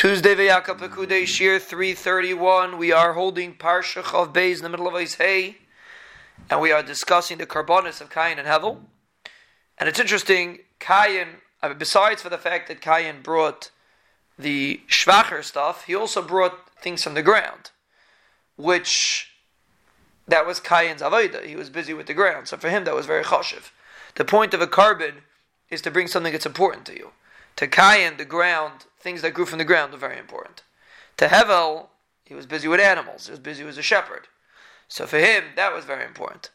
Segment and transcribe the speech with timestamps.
[0.00, 2.78] Tuesday Vayakhel Pekudei Shiur 331.
[2.78, 5.58] We are holding Parsha of Beis in the middle of Eis Hay,
[6.48, 8.78] and we are discussing the korbanos of Cain and Hevel.
[9.76, 11.26] And it's interesting, Cain,
[11.62, 13.72] uh, besides for the fact that Cain brought
[14.38, 17.70] the schwacher stuff, he also brought things from the ground,
[18.56, 19.34] which
[20.26, 21.44] that was Cain's avodah.
[21.44, 23.70] He was busy with the ground, so for him that was very choshev.
[24.14, 25.16] The point of a korban
[25.68, 27.10] is to bring something that's important to you.
[27.56, 30.62] To Cain, the ground things that grew from the ground were very important.
[31.16, 31.88] To Hevel,
[32.24, 33.26] he was busy with animals.
[33.26, 34.28] He was busy as a shepherd.
[34.88, 36.50] So for him, that was very important.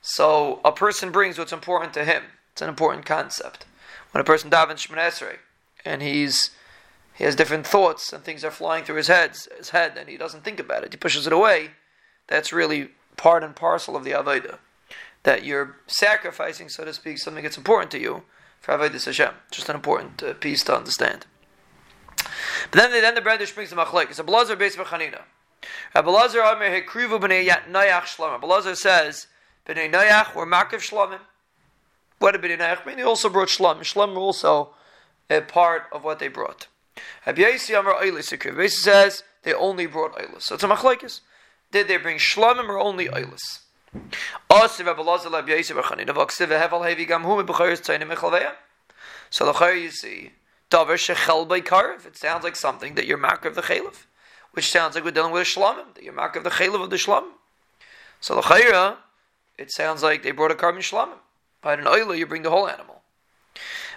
[0.00, 2.24] So a person brings what's important to him.
[2.52, 3.64] It's an important concept.
[4.12, 5.36] When a person davens Shemoneh Esrei,
[5.84, 6.50] and he's
[7.14, 10.16] he has different thoughts and things are flying through his head, his head, and he
[10.16, 10.92] doesn't think about it.
[10.92, 11.70] He pushes it away.
[12.28, 14.58] That's really part and parcel of the avodah.
[15.24, 18.22] That you're sacrificing, so to speak, something that's important to you
[18.60, 19.34] for avodah Hashem.
[19.50, 21.26] Just an important uh, piece to understand.
[22.70, 24.10] But then, then the brother brings the machlek.
[24.10, 25.22] It's a blazer based Chanina.
[25.94, 28.32] Rabbi Lazar Amir Hekrivu b'nei Noach Shlomim.
[28.32, 29.26] Rabbi Lazar says
[29.66, 31.20] b'nei Noach were Makiv Shlomim.
[32.18, 32.96] What did b'nei Noach mean?
[32.96, 33.80] They also brought Shlomim.
[33.80, 34.74] Shlomim were also
[35.30, 36.68] a part of what they brought.
[37.26, 38.56] Rabbi Yasi Amar Eilis Hekriv.
[38.56, 40.42] Rabbi says they only brought Eilis.
[40.42, 41.20] So it's a machlekes.
[41.70, 43.60] Did they bring Shlomim or only Eilis?
[49.30, 50.30] So the you see
[50.70, 52.06] Davar shechel by karv.
[52.06, 54.06] It sounds like something that you're mark of the chalif,
[54.52, 56.90] which sounds like we're dealing with a shlamim, that you're mark of the chalif of
[56.90, 57.32] the shlamim.
[58.20, 58.96] So the
[59.56, 61.18] it sounds like they brought a korban shlamim.
[61.62, 63.02] By an oila, you bring the whole animal.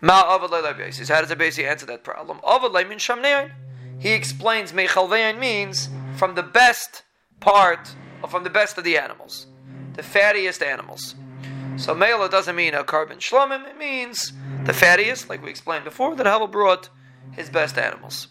[0.00, 2.38] Ma avad how does the basic answer that problem?
[2.44, 3.52] Avad min shamnein.
[3.98, 7.02] He explains mechalvein means from the best
[7.40, 9.46] part, or from the best of the animals,
[9.94, 11.14] the fattiest animals.
[11.76, 14.32] So Mela doesn't mean a korban shlomim, it means
[14.64, 16.88] the fattiest, like we explained before, that Havel brought
[17.32, 18.28] his best animals.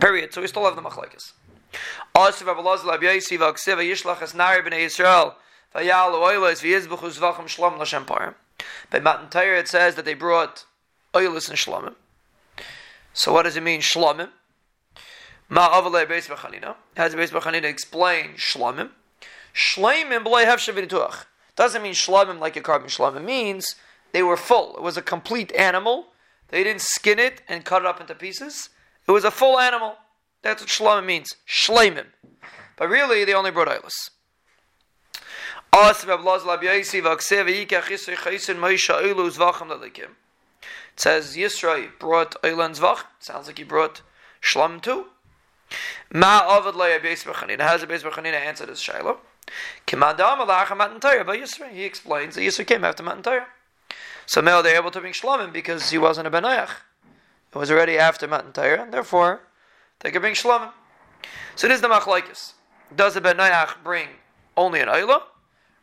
[0.00, 0.32] Period.
[0.32, 1.32] So we still have the machlekes.
[2.14, 2.30] By
[9.00, 10.64] Matan Torah it says that they brought
[11.14, 11.94] oilus and shlomim.
[13.12, 14.30] So what does it mean, shlomim?
[15.48, 16.76] Ma avalei beis b'chanina.
[16.96, 18.90] Has beis b'chanina explain shlomim?
[19.54, 21.26] Shleimim b'lei have shavinituach.
[21.58, 23.24] Doesn't mean shlamim like a korban shlamim.
[23.24, 23.74] means
[24.12, 24.76] they were full.
[24.76, 26.06] It was a complete animal.
[26.50, 28.68] They didn't skin it and cut it up into pieces.
[29.08, 29.96] It was a full animal.
[30.42, 31.34] That's what shlamim means.
[31.48, 32.06] Shlamim.
[32.76, 34.10] But really, they only brought Eilis.
[35.72, 36.00] It
[40.94, 43.02] says Yisrael brought Eilan Zvach.
[43.18, 44.02] Sounds like he brought
[44.40, 45.06] Shlam too.
[46.12, 49.18] Ma Avad It has a Beis B'chanina answer this Shiloh.
[49.86, 49.94] He
[51.84, 53.46] explains that Yisro came after Matan Torah.
[54.26, 56.70] So now they're able to bring Shlomim because he wasn't a Benayach.
[57.54, 59.40] It was already after Matan Torah, and therefore
[60.00, 60.72] they could bring Shlomim.
[61.56, 62.52] So this is the Machlaikis.
[62.94, 64.08] Does a Benayach bring
[64.56, 65.22] only an Ayla?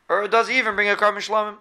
[0.08, 1.58] Or does he even bring a korban Shlomim?